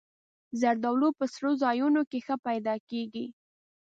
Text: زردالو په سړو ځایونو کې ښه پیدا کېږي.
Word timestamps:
زردالو 0.61 1.09
په 1.19 1.25
سړو 1.33 1.51
ځایونو 1.63 2.01
کې 2.09 2.19
ښه 2.25 2.35
پیدا 2.47 2.75
کېږي. 2.89 3.25